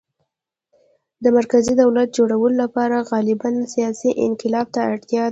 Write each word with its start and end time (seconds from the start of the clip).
د 1.23 1.25
مرکزي 1.37 1.73
دولت 1.81 2.07
جوړولو 2.17 2.55
لپاره 2.63 3.05
غالباً 3.11 3.51
سیاسي 3.75 4.09
انقلاب 4.25 4.67
ته 4.75 4.79
اړتیا 4.91 5.21
ده 5.27 5.29